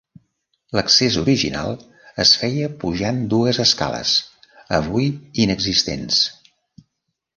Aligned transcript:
L'accés 0.77 1.17
original 1.23 1.75
es 2.23 2.31
feia 2.43 2.69
pujant 2.85 3.21
dues 3.35 3.61
escales, 3.65 4.15
avui 4.79 5.07
inexistents. 5.45 6.23